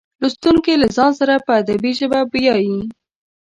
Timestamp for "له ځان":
0.81-1.11